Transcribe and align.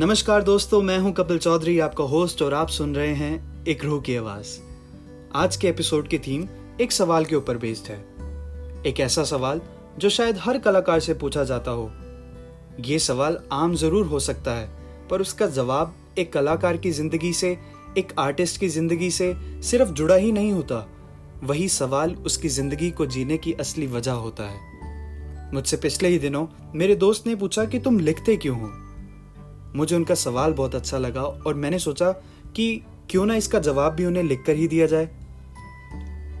नमस्कार 0.00 0.42
दोस्तों, 0.42 0.82
मैं 0.82 0.98
हूँ 0.98 1.12
कपिल 1.12 1.38
चौधरी, 1.38 1.78
आपका 1.78 2.04
होस्ट 2.04 2.42
और 2.42 2.54
आप 2.54 2.68
सुन 2.68 2.94
रहे 2.94 3.14
हैं 3.14 3.64
एक 3.64 3.84
रूह 3.84 4.00
की 4.00 4.16
आवाज़। 4.16 4.48
आज 5.34 5.56
के 5.56 5.68
एपिसोड 5.68 6.08
की 6.08 6.18
थीम 6.18 6.46
एक 6.80 6.92
सवाल 6.92 7.24
के 7.24 7.36
ऊपर 7.36 7.56
बेस्ड 7.56 7.90
है। 7.90 7.98
एक 8.86 9.00
ऐसा 9.00 9.24
सवाल 9.24 9.60
जो 9.98 10.08
शायद 10.08 10.38
हर 10.38 10.58
कलाकार 10.58 11.00
से 11.00 11.14
पूछा 11.14 11.44
जाता 11.44 11.70
हो। 11.70 11.90
ये 12.80 12.98
सवाल 12.98 13.38
आम 13.52 13.74
ज़रूर 13.74 14.06
हो 14.06 14.20
सकता 14.20 14.54
है, 14.54 14.70
पर 15.10 15.20
उसका 15.20 15.46
जवाब 15.46 15.94
एक 16.18 16.32
कलाकार 16.32 16.76
की 16.76 16.90
ज़िंदगी 16.90 17.32
से, 17.32 17.58
एक 17.98 18.12
आर्टिस्ट 18.18 18.60
की 18.60 18.68
ज़िंदगी 18.68 19.10
से 19.10 19.34
सिर्फ़ 19.62 19.90
जुड़ा 19.90 20.14
ही 20.14 20.32
नहीं 20.32 20.52
होता। 20.52 20.86
वही 21.44 21.68
सवाल 21.68 22.14
उसकी 22.14 22.48
ज़िंदगी 22.48 22.90
को 22.90 23.06
जीने 23.06 23.38
की 23.38 23.52
असली 23.52 23.86
वजह 23.86 24.12
होता 24.12 24.44
है। 24.44 25.52
मुझसे 25.54 25.76
पिछले 25.76 26.08
ही 26.08 26.18
दिनों 26.18 26.46
मेरे 26.74 26.94
दोस्त 26.96 27.26
ने 27.26 27.34
पूछा 27.34 27.64
कि 27.64 27.78
तुम 27.78 28.00
लिखते 28.00 28.36
क्यों 28.36 28.60
हो? 28.60 28.89
मुझे 29.76 29.96
उनका 29.96 30.14
सवाल 30.14 30.52
बहुत 30.52 30.74
अच्छा 30.74 30.98
लगा 30.98 31.22
और 31.22 31.54
मैंने 31.54 31.78
सोचा 31.78 32.10
कि 32.56 32.82
क्यों 33.10 33.26
ना 33.26 33.34
इसका 33.34 33.58
जवाब 33.58 33.92
भी 33.92 34.04
उन्हें 34.04 34.22
लिख 34.22 34.42
कर 34.46 34.56
ही 34.56 34.68
दिया 34.68 34.86
जाए। 34.86 35.08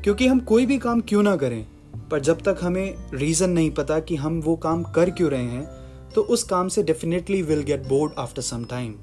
क्योंकि 0.04 0.26
हम 0.26 0.40
कोई 0.40 0.66
भी 0.66 0.78
काम 0.78 1.00
क्यों 1.00 1.22
ना 1.22 1.36
करें, 1.36 1.64
पर 2.10 2.20
जब 2.20 2.40
तक 2.40 2.58
हमें 2.62 3.10
रीज़न 3.14 3.50
नहीं 3.50 3.70
पता 3.70 3.98
कि 4.00 4.16
हम 4.16 4.40
वो 4.40 4.56
काम 4.56 4.82
कर 4.82 5.10
क्यों 5.10 5.30
रहे 5.30 5.42
हैं 5.42 6.10
तो 6.14 6.22
उस 6.22 6.42
काम 6.42 6.68
से 6.68 6.82
definitely 6.82 7.42
will 7.42 7.62
get 7.62 7.86
bored 7.86 8.12
after 8.18 8.42
some 8.42 8.64
time 8.64 8.94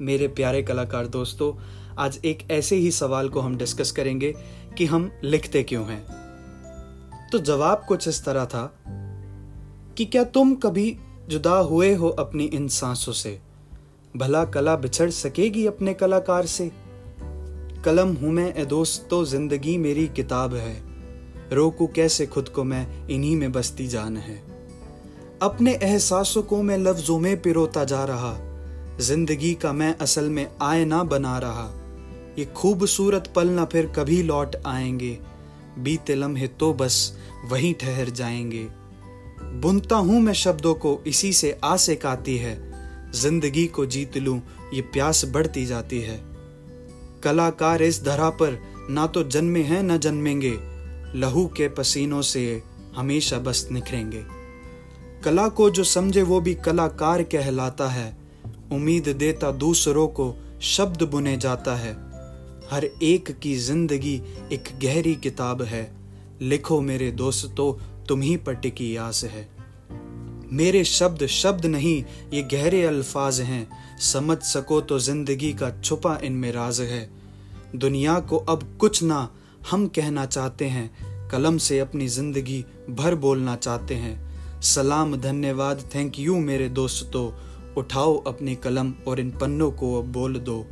मेरे 0.00 0.28
प्यारे 0.28 0.62
कलाकार 0.62 1.06
दोस्तों, 1.06 1.52
आज 1.98 2.18
एक 2.24 2.50
ऐसे 2.50 2.76
ही 2.76 2.90
सवाल 2.90 3.28
को 3.28 3.40
हम 3.40 3.56
डिस्कस 3.56 3.90
करेंगे 3.90 4.34
कि 4.78 4.86
हम 4.86 5.10
लिखते 5.24 5.62
क्यों 5.62 5.84
हैं। 5.86 6.02
तो 7.32 7.38
जवाब 7.38 7.84
कुछ 7.88 8.08
इस 8.08 8.24
तरह 8.24 8.44
था 8.44 8.64
कि 9.96 10.04
क्या 10.04 10.24
तुम 10.24 10.54
कभी 10.54 10.96
जुदा 11.32 11.58
हुए 11.58 11.94
हो 11.94 12.08
अपनी 12.08 12.44
इन 12.44 12.68
सांसों 12.68 13.12
से। 13.12 13.40
भला 14.16 14.44
कला 14.44 14.76
बिछड़ 14.76 15.10
सकेगी 15.10 15.66
अपने 15.66 15.94
कलाकार 15.94 16.46
से। 16.46 16.72
कलम 17.84 18.08
हूँ 18.08 18.32
मैं, 18.32 18.54
ए 18.54 18.64
दोस्तों, 18.64 19.24
ज़िंदगी 19.24 19.78
मेरी 19.78 20.08
किताब 20.08 20.54
है। 20.54 20.82
रोकू 21.52 21.86
कैसे 21.86 22.26
खुद 22.26 22.48
को 22.48 22.64
मैं, 22.64 23.08
इन्हीं 23.08 23.36
में 23.36 23.52
बसती 23.52 23.86
जान 23.86 24.16
है। 24.16 24.42
अपने 25.42 25.78
एहसासों 25.82 26.42
को 26.42 26.62
मैं 26.62 26.78
लफ्जों 26.78 27.18
में 27.18 27.42
पिरोता 27.42 27.84
जा 27.84 28.04
रहा। 28.04 28.36
ज़िंदगी 29.00 29.54
का 29.54 29.72
मैं 29.72 29.98
असल 29.98 30.30
में 30.30 30.52
आयना 30.62 31.04
बना 31.04 31.38
रहा। 31.38 31.70
ये 32.38 32.44
खूबसूरत 32.44 33.32
पल 33.36 33.48
ना 33.48 33.64
फिर 33.64 33.86
कभी 33.86 34.22
लौट 34.22 34.56
आएँगे। 34.66 35.18
बीते 35.78 36.14
लम्हे 36.14 36.48
तो 36.48 36.74
बस 36.74 37.18
वहीं 37.50 37.74
ठहर 37.74 38.10
जाएँगे। 38.10 38.81
बुनता 39.42 39.96
हूँ 39.96 40.20
मैं 40.20 40.32
शब्दों 40.32 40.74
को 40.74 41.00
इसी 41.06 41.32
से 41.32 41.60
आसे 41.64 41.96
काती 41.96 42.36
है। 42.36 42.72
ज़िंदगी 43.12 43.66
को 43.66 43.86
जीत 43.86 44.16
लूँ, 44.16 44.42
ये 44.74 44.82
प्यास 44.82 45.24
बढ़ती 45.24 45.66
जाती 45.66 46.00
है। 46.00 46.20
कलाकार 47.22 47.82
इस 47.82 48.02
धरा 48.04 48.30
पर 48.30 48.58
ना 48.90 49.06
तो 49.06 49.22
जन्मे 49.22 49.62
हैं, 49.62 49.82
न 49.82 49.98
जन्मेंगे। 49.98 50.58
लहू 51.14 51.46
के 51.46 51.68
पसीनों 51.68 52.22
से 52.22 52.62
हमेशा 52.96 53.38
बस 53.38 53.68
निखरेंगे। 53.72 54.24
कला 55.24 55.48
को 55.48 55.70
जो 55.70 55.84
समझे, 55.84 56.22
वो 56.22 56.40
भी 56.40 56.54
कलाकार 56.54 57.22
कहलाता 57.22 57.88
है। 57.88 58.16
उम्मीद 58.72 59.08
देता 59.08 59.50
दूसरों 59.50 60.08
को 60.08 60.34
शब्द 60.62 61.02
बुने 61.02 61.36
जाता 61.36 61.74
है। 61.74 61.92
हर 62.70 62.84
एक 63.02 63.30
की 63.30 63.56
ज़िंदगी 63.56 64.22
एक 64.52 64.68
गहरी 64.82 65.14
किताब 65.14 65.62
है। 65.62 65.96
लिखो 66.42 66.80
मेरे 66.80 67.10
दोस्तों 67.10 67.72
तुम 68.12 68.22
ही 68.22 68.36
पर 68.36 68.54
टिकी 68.54 68.96
आस 68.96 69.24
है। 69.24 69.48
मेरे 70.52 70.84
शब्द 70.84 71.26
शब्द 71.26 71.66
नहीं, 71.66 72.04
ये 72.34 72.42
गहरे 72.42 72.82
अल्फाज 72.84 73.40
हैं। 73.40 73.98
समझ 73.98 74.36
सको 74.38 74.80
तो 74.80 74.98
ज़िंदगी 74.98 75.52
का 75.52 75.70
छुपा 75.80 76.18
इनमें 76.24 76.50
राज 76.52 76.80
है। 76.80 77.08
दुनिया 77.76 78.18
को 78.20 78.36
अब 78.36 78.76
कुछ 78.80 79.02
ना 79.02 79.28
हम 79.70 79.86
कहना 79.88 80.26
चाहते 80.26 80.64
हैं, 80.64 81.28
कलम 81.28 81.58
से 81.58 81.78
अपनी 81.78 82.08
ज़िंदगी 82.08 82.64
भर 82.90 83.14
बोलना 83.14 83.56
चाहते 83.56 83.94
हैं। 83.94 84.60
सलाम, 84.62 85.16
धन्यवाद, 85.16 85.84
थैंक 85.94 86.18
यू 86.18 86.38
मेरे 86.40 86.68
दोस्तों, 86.68 87.30
उठाओ 87.76 88.16
अपनी 88.16 88.54
कलम 88.56 88.92
और 89.08 89.20
इन 89.20 89.30
पन्नों 89.30 89.70
को 89.72 89.98
अब 89.98 90.12
बोल 90.12 90.38
दो। 90.40 90.64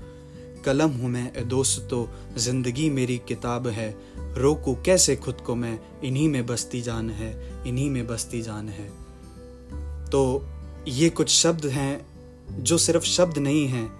कलम 0.64 0.90
हूँ 0.90 1.10
मैं 1.10 1.48
दोस्तों, 1.48 2.06
ज़िंदगी 2.36 2.90
मेरी 2.90 3.20
किताब 3.28 3.66
है। 3.66 3.98
रोकू 4.36 4.74
कैसे 4.74 5.16
खुद 5.16 5.34
को 5.34 5.54
मैं? 5.54 5.80
इन्हीं 6.04 6.28
में 6.28 6.46
बसती 6.46 6.80
जान 6.80 7.10
है, 7.10 7.62
इन्हीं 7.66 7.90
में 7.90 8.06
बसती 8.06 8.42
जान 8.42 8.68
है। 8.68 8.88
तो 10.10 10.46
ये 10.88 11.10
कुछ 11.10 11.28
शब्द 11.28 11.66
हैं, 11.66 12.06
जो 12.62 12.78
सिर्फ़ 12.78 13.04
शब्द 13.04 13.38
नहीं 13.38 13.66
हैं। 13.66 13.92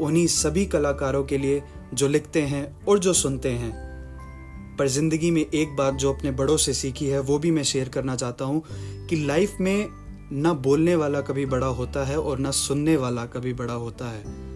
उन्हीं 0.00 0.26
सभी 0.26 0.66
कलाकारों 0.66 1.24
के 1.24 1.38
लिए 1.38 1.62
जो 1.94 2.08
लिखते 2.08 2.42
हैं 2.42 2.84
और 2.84 2.98
जो 2.98 3.12
सुनते 3.12 3.48
हैं। 3.48 3.92
पर 4.78 4.88
ज़िंदगी 4.88 5.30
में 5.30 5.46
एक 5.54 5.76
बात 5.76 5.94
जो 5.94 6.12
अपने 6.12 6.30
बड़ों 6.30 6.56
से 6.56 6.74
सीखी 6.74 7.06
है, 7.06 7.20
वो 7.20 7.38
भी 7.38 7.50
मैं 7.50 7.62
शेयर 7.62 7.88
करना 7.88 8.16
चाहता 8.16 8.44
हूँ 8.44 8.62
कि 9.08 9.16
लाइफ 9.16 9.56
में 9.60 9.88
ना 10.32 10.52
बोलने 10.52 10.96
वाला 10.96 11.20
कभी 11.20 11.46
बड़ा 11.46 11.66
होता 11.66 12.04
है 12.04 12.20
और 12.20 12.38
ना 12.38 12.50
सुनने 12.50 12.96
वाला 12.96 13.26
कभी 13.26 13.52
बड़ा 13.52 13.74
होता 13.74 14.10
है। 14.10 14.51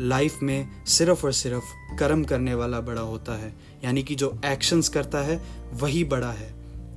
लाइफ 0.00 0.42
में 0.42 0.84
सिर्फ़ 0.86 1.26
और 1.26 1.32
सिर्फ़ 1.32 1.96
कर्म 1.98 2.24
करने 2.24 2.54
वाला 2.54 2.80
बड़ा 2.80 3.00
होता 3.00 3.32
है। 3.32 3.54
यानी 3.84 4.02
कि 4.02 4.14
जो 4.14 4.40
एक्शंस 4.44 4.88
करता 4.88 5.18
है, 5.18 5.42
वही 5.72 6.04
बड़ा 6.04 6.32
है। 6.32 6.54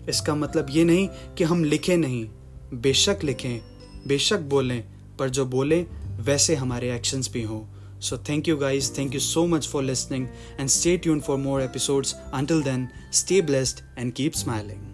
इसका 0.09 0.36
मतलब 0.36 0.68
ये 0.69 0.84
नहीं 0.84 1.08
कि 1.08 1.44
हम 1.44 1.63
लिखें 1.63 1.97
नहीं। 1.97 2.30
बेशक 2.74 3.19
लिखें, 3.24 3.62
बेशक 4.08 4.40
बोलें, 4.40 4.84
पर 5.19 5.30
जो 5.30 5.46
बोलें, 5.46 5.86
वैसे 6.22 6.56
हमारे 6.56 6.96
एक्शंस 6.96 7.31
भी 7.31 7.44
हों। 7.44 7.62
So 8.00 8.18
thank 8.18 8.47
you 8.47 8.58
guys 8.58 8.92
thank 8.97 9.13
you 9.13 9.19
so 9.19 9.46
much 9.47 9.68
for 9.68 9.84
listening 9.84 10.28
and 10.59 10.69
stay 10.69 10.97
tune 10.97 11.19
for 11.19 11.38
more 11.38 11.62
episodes 11.62 12.16
until 12.34 12.63
then 12.63 12.88
stay 13.13 13.42
blessed 13.42 14.00
and 14.00 14.13
keep 14.13 14.34
smiling 14.34 14.93